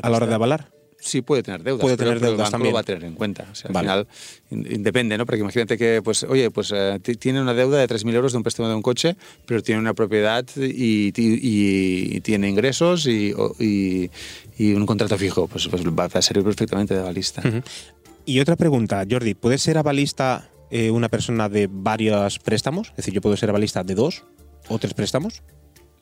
a 0.01 0.09
la 0.09 0.17
hora 0.19 0.27
de 0.29 0.35
avalar? 0.35 0.69
Sí, 1.01 1.23
puede 1.23 1.43
tener 1.43 1.63
deudas. 1.63 1.81
Puede 1.81 1.97
pero- 1.97 2.11
tener 2.11 2.21
pero 2.21 2.31
el 2.33 2.37
deudas 2.37 2.47
banco 2.47 2.53
también. 2.53 2.73
lo 2.73 2.75
va 2.75 2.81
a 2.81 2.85
tener 2.85 3.05
en 3.05 3.15
cuenta. 3.15 3.49
O 3.51 3.55
sea, 3.55 3.71
al 3.71 3.77
final 3.81 4.07
in- 4.51 4.67
in- 4.71 4.83
depende, 4.83 5.17
¿no? 5.19 5.25
Porque 5.27 5.41
imagínate 5.41 5.79
que, 5.79 6.03
pues, 6.05 6.23
oye, 6.25 6.51
pues 6.51 6.73
eh, 6.75 6.99
ti- 7.03 7.15
tiene 7.17 7.41
una 7.41 7.55
deuda 7.55 7.79
de 7.79 7.87
3.000 7.89 8.15
euros 8.15 8.33
de 8.33 8.37
un 8.39 8.43
préstamo 8.45 8.69
de 8.69 8.75
un 8.75 8.83
coche, 8.83 9.17
pero 9.47 9.63
tiene 9.63 9.81
una 9.81 9.95
propiedad 9.95 10.45
y, 10.57 11.11
ti- 11.13 11.39
y- 11.43 12.17
y 12.17 12.21
tiene 12.21 12.49
ingresos 12.49 13.07
y, 13.07 13.33
o- 13.33 13.55
y- 13.59 14.11
y 14.59 14.75
un 14.75 14.85
contrato 14.87 15.17
fijo. 15.17 15.49
Pues, 15.49 15.69
pues 15.69 15.83
va 15.87 16.05
a 16.13 16.23
servir 16.23 16.45
perfectamente 16.45 16.95
de 16.95 17.01
avalista. 17.01 17.43
Y 18.27 18.41
otra 18.41 18.57
pregunta, 18.57 19.05
Jordi, 19.11 19.35
¿puede 19.35 19.57
ser 19.59 19.79
avalista 19.79 20.51
eh, 20.71 20.91
una 20.91 21.09
persona 21.09 21.49
de 21.49 21.67
varios 21.71 22.39
préstamos? 22.39 22.89
Es 22.91 22.97
decir, 22.99 23.15
yo 23.15 23.21
puedo 23.21 23.37
ser 23.37 23.49
avalista 23.49 23.83
de 23.83 23.95
dos 23.95 24.25
o 24.69 24.79
tres 24.79 24.95
préstamos. 24.95 25.43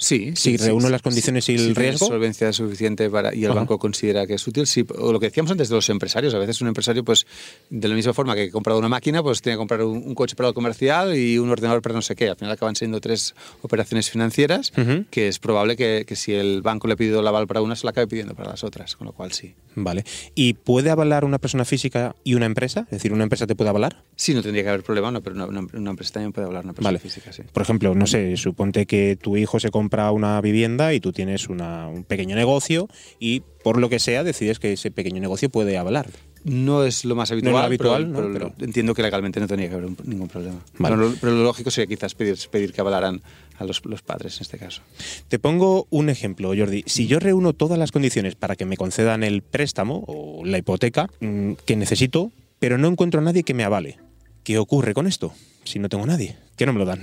Sí, 0.01 0.33
Si 0.37 0.57
reúno 0.57 0.89
las 0.91 1.03
condiciones 1.03 1.49
y 1.49 1.55
el 1.55 1.59
si 1.59 1.75
riesgo. 1.75 2.07
solvencia 2.07 2.53
suficiente 2.53 3.11
para, 3.11 3.35
y 3.35 3.45
el 3.45 3.51
Ajá. 3.51 3.61
banco 3.61 3.79
considera 3.81 4.29
que 4.29 4.35
es 4.35 4.47
útil, 4.47 4.67
sí. 4.69 4.87
O 4.97 5.13
lo 5.13 5.19
que 5.19 5.27
decíamos 5.27 5.51
antes 5.51 5.69
de 5.69 5.75
los 5.75 5.89
empresarios, 5.91 6.33
a 6.35 6.39
veces 6.39 6.61
un 6.61 6.69
empresario, 6.69 7.05
pues 7.05 7.27
de 7.69 7.89
la 7.89 7.97
misma 7.97 8.15
forma 8.15 8.37
que 8.37 8.43
ha 8.45 8.51
comprado 8.53 8.79
una 8.79 8.89
máquina, 8.89 9.25
pues 9.25 9.43
tiene 9.43 9.55
que 9.57 9.59
comprar 9.59 9.83
un, 9.83 9.97
un 10.07 10.15
coche 10.15 10.37
para 10.37 10.49
el 10.51 10.55
comercial 10.55 11.17
y 11.17 11.37
un 11.39 11.51
ordenador 11.51 11.83
para 11.83 11.97
no 11.97 12.03
sé 12.03 12.15
qué. 12.15 12.29
Al 12.29 12.37
final 12.37 12.53
acaban 12.53 12.77
siendo 12.77 13.01
tres 13.01 13.35
operaciones 13.63 14.09
financieras 14.09 14.73
Ujú. 14.79 15.05
que 15.11 15.27
es 15.27 15.41
probable 15.41 15.75
que, 15.77 16.05
que 16.07 16.15
si 16.15 16.33
el 16.33 16.63
banco 16.63 16.87
le 16.87 16.93
ha 16.95 16.97
pedido 16.97 17.19
el 17.19 17.27
aval 17.27 17.49
para 17.49 17.61
una, 17.61 17.75
se 17.75 17.85
la 17.85 17.91
acabe 17.91 18.07
pidiendo 18.07 18.37
para 18.37 18.51
las 18.51 18.63
otras, 18.63 18.95
con 18.95 19.07
lo 19.09 19.13
cual 19.13 19.33
sí. 19.33 19.55
Vale. 19.75 20.05
¿Y 20.37 20.55
puede 20.55 20.91
avalar 20.91 21.25
una 21.25 21.39
persona 21.39 21.65
física 21.65 22.15
y 22.23 22.35
una 22.35 22.47
empresa? 22.47 22.83
Es 22.87 22.91
decir, 22.91 23.13
¿una 23.13 23.25
empresa 23.25 23.49
te 23.49 23.57
puede 23.57 23.71
avalar? 23.71 24.05
Sí, 24.15 24.33
no 24.33 24.43
tendría 24.43 24.63
que 24.63 24.69
haber 24.69 24.83
problema, 24.85 25.11
no, 25.11 25.23
pero 25.23 25.35
una, 25.35 25.47
una- 25.47 25.67
una 25.73 25.91
empresa 25.91 26.15
también 26.15 26.33
puede 26.33 26.47
hablar, 26.47 26.63
una 26.65 26.73
persona 26.73 26.89
Vale. 26.89 26.99
física, 27.01 27.33
sí. 27.33 27.43
Por 27.53 27.63
ejemplo, 27.65 27.95
no 27.97 28.07
sé, 28.07 28.37
suponte 28.37 28.87
que 28.87 29.17
tu 29.21 29.37
hijo 29.37 29.59
se 29.59 29.71
compra 29.71 29.88
una 30.13 30.41
vivienda 30.41 30.95
y 30.95 31.01
tú 31.01 31.13
tienes 31.13 31.49
una- 31.49 31.89
un 31.89 32.05
pequeño 32.05 32.37
negocio 32.37 32.89
y 33.19 33.43
por 33.63 33.79
lo 33.79 33.89
que 33.89 33.99
sea 33.99 34.23
decides 34.25 34.59
que 34.59 34.73
ese 34.73 34.91
pequeño 34.91 35.21
negocio 35.21 35.49
puede 35.51 35.77
avalar. 35.79 36.09
No 36.45 36.85
es 36.85 37.05
lo 37.05 37.17
más 37.17 37.33
habitual, 37.33 37.53
lo 37.53 37.59
habitual, 37.59 38.11
pero, 38.15 38.29
¿no? 38.29 38.33
pero 38.33 38.53
Pero- 38.55 38.65
entiendo 38.67 38.95
que 38.95 39.03
legalmente 39.03 39.41
no 39.41 39.49
tendría 39.49 39.69
que 39.69 39.75
haber 39.75 39.87
un- 39.89 39.97
ningún 40.05 40.29
problema. 40.29 40.61
Vale. 40.79 40.95
Pero, 40.97 41.09
lo, 41.11 41.17
pero 41.21 41.33
lo 41.33 41.43
lógico 41.43 41.71
sería 41.71 41.89
quizás 41.89 42.15
pedir, 42.15 42.39
pedir 42.51 42.73
que 42.73 42.81
avalaran 42.81 43.21
a 43.59 43.65
los, 43.65 43.85
los 43.85 44.03
padres 44.03 44.37
en 44.37 44.43
este 44.43 44.57
caso. 44.57 44.83
Te 45.27 45.39
pongo 45.41 45.89
un 45.91 46.09
ejemplo, 46.09 46.53
Jordi. 46.57 46.85
Si 46.87 47.09
yo 47.09 47.19
reúno 47.19 47.55
todas 47.55 47.77
las 47.79 47.91
condiciones 47.91 48.37
para 48.37 48.55
que 48.55 48.65
me 48.65 48.77
concedan 48.77 49.25
el 49.25 49.43
préstamo 49.43 50.05
o 50.07 50.45
la 50.45 50.59
hipoteca 50.59 51.11
mm, 51.21 51.55
que 51.67 51.75
necesito, 51.77 52.31
pero 52.61 52.79
no 52.79 52.87
encuentro 52.89 53.21
a 53.21 53.25
nadie 53.25 53.43
que 53.43 53.53
me 53.55 53.65
avale, 53.65 53.99
¿qué 54.45 54.59
ocurre 54.59 54.95
con 54.95 55.09
esto? 55.09 55.33
Si 55.69 55.79
no 55.79 55.89
tengo 55.91 56.07
nadie, 56.07 56.37
que 56.57 56.65
no 56.65 56.73
me 56.73 56.79
lo 56.79 56.87
dan. 56.87 57.03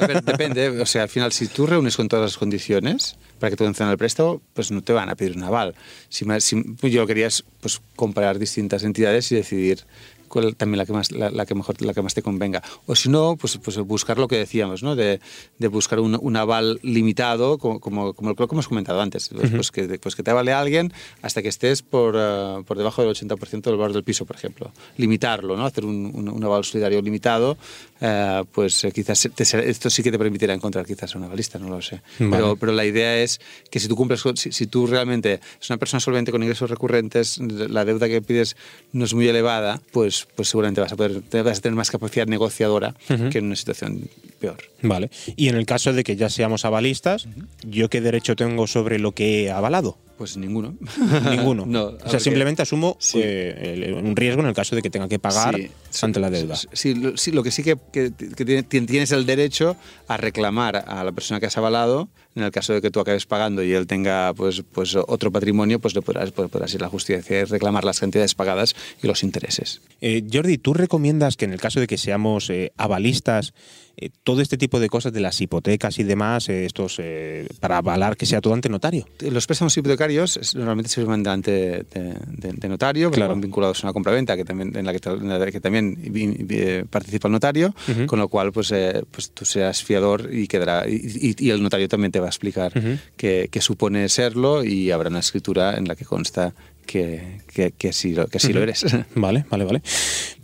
A 0.00 0.06
ver, 0.06 0.22
depende. 0.24 0.68
O 0.80 0.86
sea, 0.86 1.02
al 1.04 1.08
final, 1.08 1.30
si 1.32 1.46
tú 1.46 1.66
reúnes 1.66 1.96
con 1.96 2.08
todas 2.08 2.24
las 2.24 2.36
condiciones 2.36 3.16
para 3.38 3.50
que 3.50 3.56
te 3.56 3.64
concedan 3.64 3.90
el 3.92 3.98
préstamo, 3.98 4.42
pues 4.52 4.70
no 4.72 4.82
te 4.82 4.92
van 4.92 5.08
a 5.08 5.14
pedir 5.14 5.36
un 5.36 5.44
aval. 5.44 5.74
Si, 6.08 6.24
me- 6.24 6.40
si- 6.40 6.64
yo 6.82 7.06
quería 7.06 7.28
es 7.28 7.44
pues, 7.60 7.80
comparar 7.94 8.38
distintas 8.40 8.82
entidades 8.82 9.30
y 9.30 9.36
decidir 9.36 9.84
cuál 10.30 10.56
también 10.56 10.78
la 10.78 10.86
que 10.86 10.92
más 10.94 11.12
la, 11.12 11.28
la 11.30 11.44
que 11.44 11.54
mejor 11.54 11.82
la 11.82 11.92
que 11.92 12.00
más 12.00 12.14
te 12.14 12.22
convenga. 12.22 12.62
O 12.86 12.94
si 12.96 13.10
no 13.10 13.36
pues 13.36 13.58
pues 13.58 13.76
buscar 13.78 14.16
lo 14.18 14.26
que 14.28 14.36
decíamos 14.38 14.82
no 14.82 14.96
de, 14.96 15.20
de 15.58 15.68
buscar 15.68 16.00
un, 16.00 16.16
un 16.18 16.36
aval 16.36 16.80
limitado 16.82 17.58
como, 17.58 17.80
como, 17.80 18.14
como 18.14 18.30
lo 18.30 18.36
que 18.36 18.54
hemos 18.54 18.68
comentado 18.68 19.00
antes. 19.02 19.28
Pues, 19.28 19.50
pues 19.50 19.70
que 19.70 19.98
pues 19.98 20.14
que 20.16 20.22
te 20.22 20.30
avale 20.30 20.52
alguien 20.54 20.92
hasta 21.20 21.42
que 21.42 21.48
estés 21.48 21.82
por, 21.82 22.14
eh, 22.18 22.62
por 22.66 22.78
debajo 22.78 23.02
del 23.02 23.12
80% 23.14 23.60
del 23.62 23.76
valor 23.76 23.92
del 23.92 24.04
piso 24.04 24.24
por 24.24 24.36
ejemplo. 24.36 24.72
Limitarlo 24.96 25.56
no 25.56 25.66
hacer 25.66 25.84
un, 25.84 26.10
un, 26.14 26.28
un 26.28 26.44
aval 26.44 26.64
solidario 26.64 27.02
limitado 27.02 27.58
eh, 28.00 28.44
pues 28.52 28.84
eh, 28.84 28.92
quizás 28.92 29.28
te 29.34 29.42
esto 29.68 29.90
sí 29.90 30.02
que 30.02 30.10
te 30.12 30.18
permitirá 30.18 30.54
encontrar 30.54 30.86
quizás 30.86 31.14
un 31.16 31.24
avalista 31.24 31.58
no 31.58 31.68
lo 31.68 31.82
sé. 31.82 32.00
Vale. 32.20 32.30
pero 32.30 32.56
pero 32.56 32.72
la 32.72 32.84
idea 32.84 33.18
es 33.18 33.40
que 33.70 33.80
si 33.80 33.88
tú 33.88 33.96
cumples 33.96 34.22
con- 34.22 34.36
si, 34.36 34.52
si 34.52 34.66
tú 34.68 34.86
realmente 34.86 35.40
es 35.60 35.68
una 35.70 35.76
persona 35.78 35.98
solvente 36.00 36.30
con 36.30 36.42
ingresos 36.42 36.70
recurrentes 36.70 37.38
la 37.38 37.84
deuda 37.84 38.08
que 38.08 38.22
pides 38.22 38.56
no 38.92 39.04
es 39.04 39.12
muy 39.14 39.26
elevada 39.28 39.80
pues 39.92 40.19
pues 40.34 40.48
seguramente 40.48 40.80
vas 40.80 40.92
a 40.92 40.96
poder 40.96 41.22
vas 41.42 41.58
a 41.58 41.60
tener 41.60 41.76
más 41.76 41.90
capacidad 41.90 42.26
negociadora 42.26 42.94
que 43.30 43.38
en 43.38 43.46
una 43.46 43.56
situación 43.56 44.08
peor 44.38 44.58
Vale. 44.82 45.10
Y 45.36 45.48
en 45.48 45.56
el 45.56 45.66
caso 45.66 45.92
de 45.92 46.04
que 46.04 46.16
ya 46.16 46.30
seamos 46.30 46.64
avalistas, 46.64 47.28
¿yo 47.62 47.90
qué 47.90 48.00
derecho 48.00 48.36
tengo 48.36 48.66
sobre 48.66 48.98
lo 48.98 49.12
que 49.12 49.44
he 49.44 49.50
avalado? 49.50 49.98
Pues 50.20 50.36
ninguno 50.36 50.76
Ninguno. 51.30 51.64
no 51.64 51.84
o 51.84 51.90
sea, 51.92 51.98
porque- 52.00 52.20
simplemente 52.20 52.60
asumo 52.60 52.94
Sí. 53.00 53.20
eh, 53.24 53.94
un 53.98 54.14
riesgo 54.14 54.42
en 54.42 54.48
el 54.48 54.54
caso 54.54 54.76
de 54.76 54.82
que 54.82 54.90
tenga 54.90 55.08
que 55.08 55.18
pagar 55.18 55.56
Sí, 55.56 55.70
ante 56.04 56.20
la 56.20 56.28
deuda. 56.28 56.56
Sí, 56.74 56.94
lo, 56.94 57.16
sí, 57.16 57.32
lo 57.32 57.42
que 57.42 57.50
sí 57.50 57.62
que, 57.62 57.78
que- 57.90 58.12
que 58.12 58.44
tiene- 58.44 58.62
tien- 58.68 58.86
tienes 58.86 59.12
el 59.12 59.24
derecho 59.24 59.76
a 60.08 60.18
reclamar 60.18 60.76
a 60.86 61.02
la 61.04 61.12
persona 61.12 61.40
que 61.40 61.46
has 61.46 61.56
avalado, 61.56 62.10
en 62.34 62.42
el 62.42 62.50
caso 62.50 62.74
de 62.74 62.82
que 62.82 62.90
tú 62.90 63.00
acabes 63.00 63.24
pagando 63.24 63.62
y 63.62 63.72
él 63.72 63.86
tenga 63.86 64.34
pues, 64.34 64.62
pues 64.72 64.94
otro 64.94 65.32
patrimonio, 65.32 65.78
pues 65.80 65.94
le 65.94 66.02
podrás, 66.02 66.32
pues, 66.32 66.50
podrás 66.50 66.74
ir 66.74 66.82
a 66.82 66.84
la 66.84 66.90
justicia 66.90 67.40
y 67.40 67.44
reclamar 67.44 67.84
las 67.86 67.98
cantidades 67.98 68.34
pagadas 68.34 68.76
y 69.02 69.06
los 69.06 69.22
intereses. 69.22 69.80
Eh, 70.02 70.22
Jordi, 70.30 70.58
¿tú 70.58 70.74
recomiendas 70.74 71.38
que 71.38 71.46
en 71.46 71.54
el 71.54 71.60
caso 71.62 71.80
de 71.80 71.86
que 71.86 71.96
seamos 71.96 72.50
eh, 72.50 72.72
avalistas, 72.76 73.54
eh, 73.96 74.10
todo 74.22 74.40
este 74.40 74.56
tipo 74.56 74.78
de 74.80 74.88
cosas 74.88 75.12
de 75.12 75.20
las 75.20 75.40
hipotecas 75.40 75.98
y 75.98 76.04
demás, 76.04 76.48
eh, 76.48 76.64
estos 76.64 76.96
eh, 76.98 77.46
para 77.60 77.78
avalar 77.78 78.16
que 78.16 78.26
sea 78.26 78.40
todo 78.40 78.54
ante 78.54 78.68
notario? 78.68 79.06
Los 79.20 79.46
préstamos 79.46 79.76
hipotecarios 79.76 80.09
normalmente 80.54 80.88
se 80.90 81.00
delante 81.22 81.50
de, 81.50 81.84
de- 82.30 82.52
de 82.52 82.68
notario, 82.68 83.10
Claro. 83.10 83.32
van 83.32 83.40
vinculados 83.40 83.82
a 83.82 83.86
una 83.86 83.92
compraventa 83.92 84.36
que 84.36 84.44
también, 84.44 84.76
en, 84.76 84.84
la 84.86 84.92
que, 84.92 85.08
en 85.08 85.28
la 85.28 85.50
que 85.50 85.60
también 85.60 85.96
vi- 86.00 86.82
participa 86.88 87.28
el 87.28 87.32
notario, 87.32 87.74
con 88.06 88.18
lo 88.18 88.28
cual 88.28 88.52
pues, 88.52 88.70
eh, 88.72 89.02
pues 89.10 89.30
tú 89.32 89.44
serás 89.44 89.82
fiador 89.82 90.28
y 90.32 90.46
quedará 90.46 90.88
y, 90.88 90.94
y- 91.38 91.46
y 91.46 91.50
el 91.50 91.62
notario 91.62 91.88
también 91.88 92.12
te 92.12 92.20
va 92.20 92.26
a 92.26 92.30
explicar 92.30 92.72
Ujú. 92.76 92.98
qué 93.16 93.48
qué 93.50 93.60
supone 93.60 94.08
serlo 94.08 94.64
y 94.64 94.90
habrá 94.90 95.08
una 95.10 95.20
escritura 95.20 95.76
en 95.76 95.86
la 95.88 95.94
que 95.96 96.04
consta 96.04 96.54
que, 96.86 97.40
que, 97.52 97.70
que 97.72 97.92
sí, 97.92 98.14
lo, 98.14 98.26
que 98.26 98.38
sí 98.40 98.52
lo 98.52 98.62
eres. 98.62 98.84
Vale, 99.14 99.44
vale, 99.48 99.64
vale. 99.64 99.82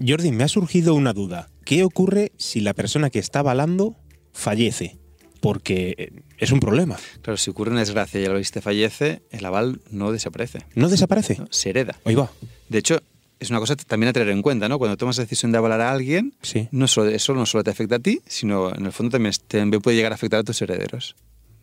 Jordi, 0.06 0.30
me 0.30 0.44
ha 0.44 0.48
surgido 0.48 0.94
una 0.94 1.12
duda. 1.12 1.48
¿Qué 1.64 1.82
ocurre 1.82 2.30
si 2.36 2.60
la 2.60 2.72
persona 2.74 3.10
que 3.10 3.18
está 3.18 3.40
avalando 3.40 3.96
fallece? 4.32 4.96
Porque 5.40 5.94
eh, 5.98 6.10
es 6.38 6.50
un 6.52 6.60
problema. 6.60 6.96
Claro, 7.22 7.36
si 7.36 7.50
ocurre 7.50 7.70
una 7.70 7.80
desgracia 7.80 8.20
y 8.20 8.24
el 8.24 8.30
avalista 8.30 8.60
fallece, 8.60 9.22
el 9.30 9.44
aval 9.44 9.80
no 9.90 10.12
desaparece, 10.12 10.60
¿No 10.74 10.88
desaparece? 10.88 11.36
¿no? 11.38 11.46
se 11.50 11.70
hereda. 11.70 11.98
Ahí 12.04 12.14
va. 12.14 12.30
De 12.68 12.78
hecho, 12.78 13.00
es 13.38 13.50
una 13.50 13.58
cosa 13.58 13.76
también 13.76 14.08
a 14.08 14.12
tener 14.12 14.28
en 14.30 14.42
cuenta, 14.42 14.68
¿no? 14.68 14.78
Cuando 14.78 14.96
tomas 14.96 15.18
la 15.18 15.24
decisión 15.24 15.52
de 15.52 15.58
avalar 15.58 15.80
a 15.80 15.90
alguien, 15.92 16.34
Sí. 16.42 16.68
no 16.72 16.88
solo, 16.88 17.10
eso 17.10 17.34
no 17.34 17.44
solo 17.46 17.64
te 17.64 17.70
afecta 17.70 17.96
a 17.96 17.98
ti, 17.98 18.20
sino 18.26 18.74
en 18.74 18.86
el 18.86 18.92
fondo 18.92 19.12
también, 19.12 19.34
también 19.48 19.82
puede 19.82 19.96
llegar 19.96 20.12
a 20.12 20.14
afectar 20.14 20.40
a 20.40 20.44
tus 20.44 20.60
herederos. 20.62 21.16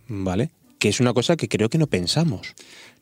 Vale. 0.08 0.50
Que 0.80 0.90
es 0.90 1.00
una 1.00 1.14
cosa 1.14 1.36
que 1.38 1.48
creo 1.48 1.70
que 1.70 1.78
no 1.78 1.88
pensamos. 1.88 2.54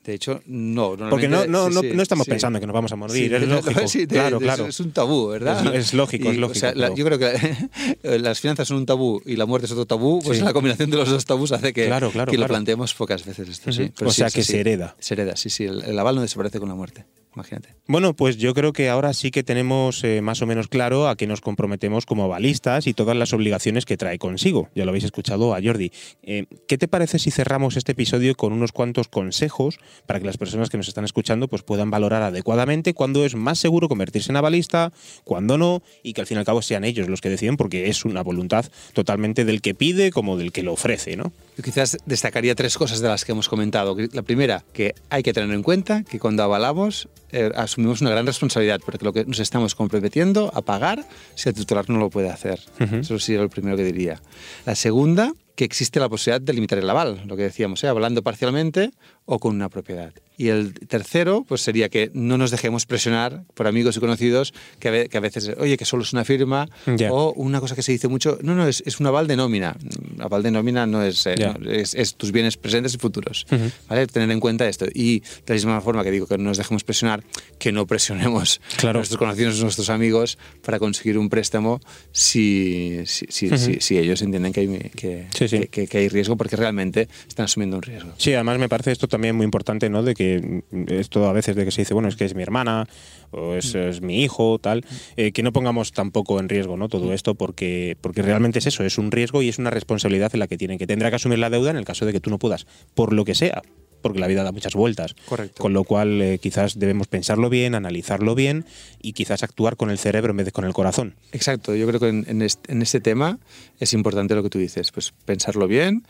De 0.03 0.15
hecho, 0.15 0.41
no. 0.47 0.97
Porque 1.11 1.27
no, 1.27 1.45
no, 1.45 1.67
sí, 1.69 1.75
no, 1.75 1.81
no 1.93 2.01
estamos 2.01 2.25
sí. 2.25 2.31
pensando 2.31 2.59
que 2.59 2.65
nos 2.65 2.73
vamos 2.73 2.91
a 2.91 2.95
morir, 2.95 3.33
es 3.35 3.47
lógico. 3.47 3.81
de- 3.99 4.07
claro, 4.07 4.39
de- 4.39 4.45
claro. 4.45 4.65
Es 4.65 4.79
un 4.79 4.91
tabú, 4.91 5.27
¿verdad? 5.27 5.75
Es- 5.75 5.87
es 5.89 5.93
lógico, 5.93 6.31
es 6.31 6.37
o 6.37 6.39
lógico, 6.39 6.59
sea, 6.59 6.73
la- 6.73 6.87
pero- 6.87 6.95
yo 6.95 7.05
creo 7.05 7.19
que 7.19 7.67
las 8.19 8.39
finanzas 8.39 8.67
son 8.67 8.77
un 8.77 8.85
tabú 8.87 9.21
y 9.27 9.35
la 9.35 9.45
muerte 9.45 9.67
es 9.67 9.71
otro 9.73 9.85
tabú, 9.85 10.19
pues 10.23 10.41
la 10.41 10.53
combinación 10.53 10.89
de 10.89 10.97
los 10.97 11.07
dos 11.09 11.25
tabús 11.25 11.51
hace 11.51 11.71
que, 11.71 11.85
Claro, 11.85 12.09
claro, 12.09 12.31
que 12.31 12.37
lo 12.39 12.47
planteemos 12.47 12.95
pocas 12.95 13.23
veces 13.25 13.47
esto. 13.47 13.69
Pero 13.95 14.09
O 14.09 14.13
sea 14.13 14.31
que 14.31 14.41
se 14.43 14.59
hereda. 14.59 14.95
Se 14.99 15.13
hereda, 15.13 15.35
sí, 15.35 15.51
sí. 15.51 15.65
El, 15.65 15.83
el 15.83 15.99
aval 15.99 16.15
no 16.15 16.21
desaparece 16.21 16.59
con 16.59 16.67
la 16.69 16.75
muerte, 16.75 17.05
imagínate. 17.35 17.75
Bueno, 17.87 18.15
pues 18.15 18.37
yo 18.37 18.55
creo 18.55 18.73
que 18.73 18.89
ahora 18.89 19.13
sí 19.13 19.29
que 19.29 19.43
tenemos 19.43 20.03
eh, 20.03 20.21
más 20.21 20.41
o 20.41 20.47
menos 20.47 20.67
claro 20.67 21.07
a 21.09 21.15
qué 21.15 21.27
nos 21.27 21.41
comprometemos 21.41 22.07
como 22.07 22.23
avalistas 22.23 22.87
y 22.87 22.93
todas 22.95 23.15
las 23.15 23.33
obligaciones 23.33 23.85
que 23.85 23.97
trae 23.97 24.17
consigo. 24.17 24.69
Ya 24.73 24.83
lo 24.85 24.89
habéis 24.89 25.03
escuchado 25.03 25.53
a 25.53 25.61
Jordi. 25.61 25.91
Eh, 26.23 26.45
¿Qué 26.67 26.77
te 26.79 26.87
parece 26.87 27.19
si 27.19 27.29
cerramos 27.29 27.77
este 27.77 27.91
episodio 27.91 28.33
con 28.35 28.51
unos 28.53 28.71
cuantos 28.71 29.07
consejos 29.09 29.77
para 30.05 30.19
que 30.19 30.25
las 30.25 30.37
personas 30.37 30.69
que 30.69 30.77
nos 30.77 30.87
están 30.87 31.05
escuchando 31.05 31.47
pues, 31.47 31.63
puedan 31.63 31.89
valorar 31.89 32.21
adecuadamente 32.23 32.93
cuándo 32.93 33.25
es 33.25 33.35
más 33.35 33.59
seguro 33.59 33.87
convertirse 33.87 34.31
en 34.31 34.37
avalista, 34.37 34.91
cuándo 35.23 35.57
no, 35.57 35.83
y 36.03 36.13
que 36.13 36.21
al 36.21 36.27
fin 36.27 36.37
y 36.37 36.39
al 36.39 36.45
cabo 36.45 36.61
sean 36.61 36.83
ellos 36.83 37.07
los 37.07 37.21
que 37.21 37.29
deciden, 37.29 37.57
porque 37.57 37.89
es 37.89 38.05
una 38.05 38.23
voluntad 38.23 38.65
totalmente 38.93 39.45
del 39.45 39.61
que 39.61 39.73
pide 39.73 40.11
como 40.11 40.37
del 40.37 40.51
que 40.51 40.63
lo 40.63 40.73
ofrece, 40.73 41.15
¿no? 41.15 41.31
Yo 41.57 41.63
quizás 41.63 41.97
destacaría 42.05 42.55
tres 42.55 42.77
cosas 42.77 43.01
de 43.01 43.07
las 43.07 43.25
que 43.25 43.33
hemos 43.33 43.49
comentado. 43.49 43.95
La 44.13 44.21
primera, 44.21 44.63
que 44.73 44.95
hay 45.09 45.23
que 45.23 45.33
tener 45.33 45.53
en 45.53 45.63
cuenta 45.63 46.03
que 46.03 46.19
cuando 46.19 46.43
avalamos 46.43 47.09
eh, 47.31 47.51
asumimos 47.55 48.01
una 48.01 48.09
gran 48.09 48.25
responsabilidad, 48.25 48.79
porque 48.85 49.05
lo 49.05 49.13
que 49.13 49.25
nos 49.25 49.39
estamos 49.39 49.75
comprometiendo 49.75 50.51
a 50.53 50.61
pagar 50.61 51.05
si 51.35 51.49
el 51.49 51.55
titular 51.55 51.89
no 51.89 51.97
lo 51.97 52.09
puede 52.09 52.29
hacer. 52.29 52.59
Ujú. 52.79 52.97
Eso 52.97 53.19
sería 53.19 53.41
lo 53.41 53.49
primero 53.49 53.77
que 53.77 53.83
diría. 53.83 54.21
La 54.65 54.75
segunda, 54.75 55.33
que 55.55 55.63
existe 55.63 55.99
la 55.99 56.09
posibilidad 56.09 56.41
de 56.41 56.53
limitar 56.53 56.77
el 56.79 56.89
aval, 56.89 57.23
lo 57.25 57.35
que 57.35 57.43
decíamos, 57.43 57.83
¿eh? 57.83 57.87
avalando 57.87 58.23
parcialmente 58.23 58.91
o 59.25 59.39
con 59.39 59.55
una 59.55 59.69
propiedad. 59.69 60.13
Y 60.41 60.49
el 60.49 60.73
tercero, 60.87 61.45
pues 61.47 61.61
sería 61.61 61.87
que 61.89 62.09
no 62.15 62.35
nos 62.35 62.49
dejemos 62.49 62.87
presionar 62.87 63.43
por 63.53 63.67
amigos 63.67 63.95
y 63.95 63.99
conocidos 63.99 64.53
que 64.79 64.87
a, 64.87 64.91
ve- 64.91 65.07
que 65.07 65.17
a 65.17 65.19
veces, 65.19 65.51
oye, 65.59 65.77
que 65.77 65.85
solo 65.85 66.01
es 66.01 66.13
una 66.13 66.25
firma, 66.25 66.67
Ya. 66.97 67.13
o 67.13 67.31
una 67.33 67.59
cosa 67.59 67.75
que 67.75 67.83
se 67.83 67.91
dice 67.91 68.07
mucho, 68.07 68.39
no, 68.41 68.55
no, 68.55 68.67
es, 68.67 68.81
es 68.87 68.99
un 68.99 69.05
aval 69.05 69.27
de 69.27 69.35
nómina. 69.35 69.75
Aval 70.19 70.41
de 70.41 70.49
nómina 70.49 70.87
no 70.87 71.03
es, 71.03 71.27
eh, 71.27 71.35
Ya. 71.37 71.53
no, 71.53 71.69
es, 71.69 71.93
es 71.93 72.15
tus 72.15 72.31
bienes 72.31 72.57
presentes 72.57 72.95
y 72.95 72.97
futuros. 72.97 73.45
Ujú. 73.51 73.69
¿vale? 73.87 74.07
Tener 74.07 74.31
en 74.31 74.39
cuenta 74.39 74.67
esto. 74.67 74.87
Y 74.93 75.19
de 75.19 75.25
la 75.49 75.53
misma 75.53 75.81
forma 75.81 76.03
que 76.03 76.09
digo 76.09 76.25
que 76.25 76.39
no 76.39 76.45
nos 76.45 76.57
dejemos 76.57 76.83
presionar, 76.83 77.23
que 77.59 77.71
no 77.71 77.85
presionemos 77.85 78.59
Claro. 78.77 78.97
a 78.97 79.01
nuestros 79.01 79.19
conocidos, 79.19 79.59
a 79.59 79.63
nuestros 79.63 79.89
amigos 79.91 80.39
para 80.63 80.79
conseguir 80.79 81.19
un 81.19 81.29
préstamo 81.29 81.79
si, 82.11 83.01
si, 83.05 83.25
si, 83.29 83.47
Ujú. 83.47 83.57
si- 83.57 83.79
si 83.81 83.97
ellos 83.97 84.21
entienden 84.21 84.53
que 84.53 84.59
hay, 84.61 84.67
que, 84.95 85.27
Sí, 85.37 85.47
sí. 85.47 85.67
que- 85.69 85.87
que 85.87 85.97
hay 85.97 86.07
riesgo, 86.07 86.37
porque 86.37 86.55
realmente 86.55 87.07
están 87.27 87.45
asumiendo 87.45 87.77
un 87.77 87.83
riesgo. 87.83 88.11
Sí, 88.17 88.33
además 88.33 88.59
me 88.59 88.69
parece 88.69 88.91
esto 88.91 89.07
también 89.07 89.35
muy 89.35 89.43
importante, 89.43 89.89
¿no? 89.89 90.03
De 90.03 90.13
que 90.13 90.30
mm, 90.39 90.85
esto 90.89 91.27
a 91.27 91.33
veces 91.33 91.55
de 91.55 91.65
que 91.65 91.71
se 91.71 91.81
dice, 91.81 91.93
bueno, 91.93 92.09
es 92.09 92.15
que 92.15 92.25
es 92.25 92.35
mi 92.35 92.43
hermana 92.43 92.87
o 93.31 93.55
es, 93.55 93.75
es 93.75 94.01
mi 94.01 94.23
hijo, 94.23 94.59
tal, 94.59 94.85
eh, 95.15 95.31
que 95.31 95.43
no 95.43 95.53
pongamos 95.53 95.91
tampoco 95.91 96.39
en 96.39 96.49
riesgo, 96.49 96.77
¿no? 96.77 96.89
Todo 96.89 97.13
esto 97.13 97.35
porque, 97.35 97.97
porque 98.01 98.21
realmente 98.21 98.59
es 98.59 98.67
eso, 98.67 98.83
es 98.83 98.97
un 98.97 99.11
riesgo 99.11 99.41
y 99.41 99.49
es 99.49 99.57
una 99.57 99.69
responsabilidad 99.69 100.31
en 100.33 100.39
la 100.39 100.47
que 100.47 100.57
tienen 100.57 100.77
que 100.77 100.87
tendrá 100.87 101.09
que 101.09 101.15
asumir 101.15 101.39
la 101.39 101.49
deuda 101.49 101.71
en 101.71 101.77
el 101.77 101.85
caso 101.85 102.05
de 102.05 102.13
que 102.13 102.19
tú 102.19 102.29
no 102.29 102.39
puedas, 102.39 102.67
por 102.93 103.13
lo 103.13 103.25
que 103.25 103.35
sea, 103.35 103.61
porque 104.01 104.19
la 104.19 104.27
vida 104.27 104.43
da 104.43 104.51
muchas 104.51 104.73
vueltas. 104.73 105.15
Correcto. 105.25 105.61
Con 105.61 105.73
lo 105.73 105.83
cual 105.83 106.21
eh, 106.21 106.39
quizás 106.39 106.77
debemos 106.79 107.07
pensarlo 107.07 107.49
bien, 107.49 107.75
analizarlo 107.75 108.35
bien 108.35 108.65
y 109.01 109.13
quizás 109.13 109.43
actuar 109.43 109.77
con 109.77 109.89
el 109.89 109.97
cerebro 109.97 110.31
en 110.31 110.37
vez 110.37 110.45
de 110.47 110.51
con 110.51 110.65
el 110.65 110.73
corazón. 110.73 111.15
Exacto, 111.31 111.75
yo 111.75 111.87
creo 111.87 111.99
que 111.99 112.09
en, 112.09 112.25
en 112.27 112.41
este, 112.41 112.71
en 112.71 112.81
este 112.81 112.99
tema 112.99 113.39
es 113.79 113.93
importante 113.93 114.35
lo 114.35 114.43
que 114.43 114.49
tú 114.49 114.59
dices, 114.59 114.91
pues 114.91 115.13
pensarlo 115.25 115.67
bien 115.67 116.03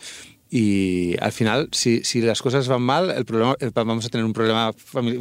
y 0.53 1.15
al 1.21 1.31
final, 1.31 1.69
si, 1.71 2.03
si 2.03 2.19
las 2.21 2.41
cosas 2.41 2.67
van 2.67 2.81
mal, 2.81 3.09
el 3.09 3.23
problema, 3.23 3.55
el- 3.61 3.71
vamos 3.73 4.05
a 4.05 4.09
tener 4.09 4.25
un 4.25 4.33
problema 4.33 4.73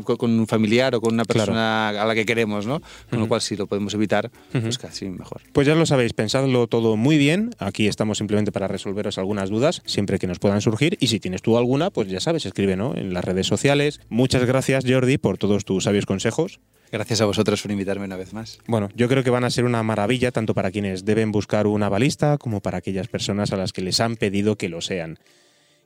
con 0.05 0.31
un 0.39 0.47
familiar 0.49 0.95
o 0.97 1.01
con 1.01 1.15
una 1.15 1.25
Claro. 1.25 1.39
persona 1.47 1.91
a 1.91 2.05
la 2.05 2.15
que 2.17 2.27
queremos, 2.27 2.67
¿no? 2.67 2.83
Con 3.09 3.21
lo 3.21 3.29
cual, 3.29 3.41
si 3.41 3.57
lo 3.57 3.69
podemos 3.69 3.95
evitar, 3.95 4.31
pues 4.51 4.77
casi 4.77 5.09
mejor. 5.09 5.41
Pues 5.53 5.67
ya 5.69 5.75
lo 5.77 5.87
sabéis, 5.87 6.13
pensadlo 6.13 6.67
todo 6.67 6.97
muy 6.97 7.17
bien. 7.17 7.51
Aquí 7.59 7.87
estamos 7.87 8.19
simplemente 8.19 8.51
para 8.51 8.67
resolveros 8.67 9.19
algunas 9.19 9.51
dudas, 9.51 9.83
siempre 9.87 10.19
que 10.19 10.27
nos 10.27 10.41
puedan 10.41 10.61
surgir. 10.61 10.97
Y 11.01 11.07
si 11.07 11.21
tienes 11.21 11.43
tú 11.43 11.57
alguna, 11.57 11.91
pues 11.91 12.09
ya 12.09 12.19
sabes, 12.19 12.45
escribe 12.45 12.75
¿no? 12.77 12.97
en 12.97 13.15
las 13.15 13.25
redes 13.25 13.47
sociales. 13.47 14.01
Muchas 14.09 14.45
gracias, 14.45 14.85
Jordi, 14.87 15.17
por 15.19 15.39
todos 15.39 15.65
tus 15.65 15.85
sabios 15.85 16.07
consejos. 16.07 16.59
Gracias 16.93 17.21
a 17.21 17.25
vosotros 17.25 17.63
por 17.63 17.71
invitarme 17.71 18.05
una 18.05 18.17
vez 18.17 18.33
más. 18.33 18.59
Bueno, 18.67 18.89
yo 18.95 19.09
creo 19.09 19.23
que 19.23 19.31
van 19.31 19.45
a 19.45 19.51
ser 19.51 19.65
una 19.65 19.83
maravilla 19.83 20.33
tanto 20.33 20.55
para 20.55 20.71
quienes 20.71 21.05
deben 21.05 21.31
buscar 21.33 21.67
una 21.67 21.89
balista 21.89 22.37
como 22.39 22.61
para 22.61 22.79
aquellas 22.79 23.09
personas 23.09 23.53
a 23.53 23.57
las 23.57 23.73
que 23.73 23.83
les 23.83 24.01
han 24.01 24.17
pedido 24.17 24.57
que 24.57 24.69
lo 24.69 24.81
sean. 24.81 25.19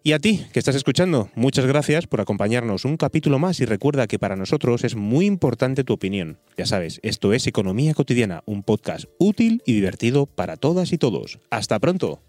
Y 0.06 0.12
a 0.12 0.18
ti, 0.18 0.44
que 0.52 0.58
estás 0.58 0.76
escuchando, 0.76 1.30
muchas 1.34 1.64
gracias 1.64 2.06
por 2.06 2.20
acompañarnos 2.20 2.84
un 2.84 2.99
capítulo 2.99 3.38
más 3.38 3.61
y 3.61 3.64
recuerda 3.64 4.06
que 4.06 4.18
para 4.18 4.37
nosotros 4.37 4.84
es 4.84 4.96
muy 4.96 5.25
importante 5.25 5.82
tu 5.82 5.94
opinión. 5.94 6.38
Ya 6.58 6.66
sabes, 6.66 7.00
esto 7.02 7.32
es 7.32 7.46
Economía 7.46 7.94
Cotidiana, 7.94 8.42
un 8.44 8.62
podcast 8.62 9.06
útil 9.18 9.62
y 9.64 9.73
divertido 9.73 10.26
para 10.26 10.58
todas 10.58 10.92
y 10.92 10.99
todos. 10.99 11.38
Hasta 11.49 11.78
pronto. 11.78 12.20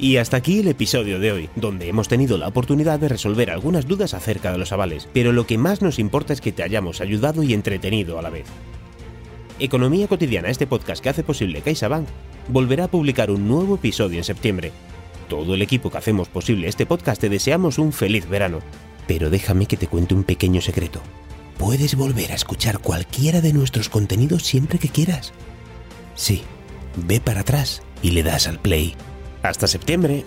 Y 0.00 0.18
hasta 0.18 0.36
aquí 0.36 0.60
el 0.60 0.68
episodio 0.68 1.18
de 1.18 1.32
hoy, 1.32 1.50
donde 1.56 1.88
hemos 1.88 2.06
tenido 2.06 2.38
la 2.38 2.46
oportunidad 2.46 3.00
de 3.00 3.08
resolver 3.08 3.50
algunas 3.50 3.88
dudas 3.88 4.14
acerca 4.14 4.52
de 4.52 4.58
los 4.58 4.70
avales, 4.70 5.08
pero 5.12 5.32
lo 5.32 5.44
que 5.44 5.58
más 5.58 5.82
nos 5.82 5.98
importa 5.98 6.32
es 6.32 6.40
que 6.40 6.52
te 6.52 6.62
hayamos 6.62 7.00
ayudado 7.00 7.42
y 7.42 7.52
entretenido 7.52 8.16
a 8.16 8.22
la 8.22 8.30
vez. 8.30 8.46
Economía 9.58 10.06
Cotidiana, 10.06 10.50
este 10.50 10.68
podcast 10.68 11.02
que 11.02 11.08
hace 11.08 11.24
posible 11.24 11.62
CaixaBank, 11.62 12.06
volverá 12.46 12.84
a 12.84 12.88
publicar 12.88 13.32
un 13.32 13.48
nuevo 13.48 13.74
episodio 13.74 14.18
en 14.18 14.24
septiembre. 14.24 14.70
Todo 15.28 15.54
el 15.54 15.62
equipo 15.62 15.90
que 15.90 15.98
hacemos 15.98 16.28
posible 16.28 16.68
este 16.68 16.86
podcast 16.86 17.20
te 17.20 17.28
deseamos 17.28 17.78
un 17.78 17.92
feliz 17.92 18.28
verano. 18.28 18.60
Pero 19.08 19.30
déjame 19.30 19.66
que 19.66 19.76
te 19.76 19.88
cuente 19.88 20.14
un 20.14 20.22
pequeño 20.22 20.60
secreto. 20.60 21.00
Puedes 21.58 21.96
volver 21.96 22.30
a 22.30 22.36
escuchar 22.36 22.78
cualquiera 22.78 23.40
de 23.40 23.52
nuestros 23.52 23.88
contenidos 23.88 24.44
siempre 24.44 24.78
que 24.78 24.90
quieras. 24.90 25.32
Sí, 26.14 26.42
ve 26.94 27.18
para 27.18 27.40
atrás 27.40 27.82
y 28.00 28.12
le 28.12 28.22
das 28.22 28.46
al 28.46 28.60
play. 28.60 28.94
Hasta 29.42 29.66
septiembre. 29.66 30.24